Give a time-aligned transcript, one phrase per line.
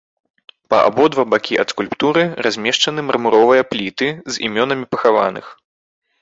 [0.73, 5.45] Па абодва бакі ад скульптуры размешчаны мармуровыя пліты з імёнамі пахаваных.